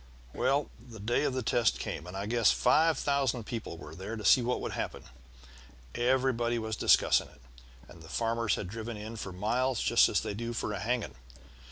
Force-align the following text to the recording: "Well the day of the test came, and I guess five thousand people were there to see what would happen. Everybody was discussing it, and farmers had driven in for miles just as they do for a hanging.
"Well 0.33 0.71
the 0.79 0.99
day 0.99 1.25
of 1.25 1.35
the 1.35 1.43
test 1.43 1.77
came, 1.77 2.07
and 2.07 2.17
I 2.17 2.25
guess 2.25 2.49
five 2.49 2.97
thousand 2.97 3.43
people 3.43 3.77
were 3.77 3.93
there 3.93 4.15
to 4.15 4.25
see 4.25 4.41
what 4.41 4.59
would 4.59 4.71
happen. 4.71 5.03
Everybody 5.93 6.57
was 6.57 6.75
discussing 6.75 7.27
it, 7.27 7.41
and 7.87 8.03
farmers 8.05 8.55
had 8.55 8.67
driven 8.67 8.97
in 8.97 9.15
for 9.15 9.31
miles 9.31 9.79
just 9.79 10.09
as 10.09 10.19
they 10.21 10.33
do 10.33 10.53
for 10.53 10.73
a 10.73 10.79
hanging. 10.79 11.13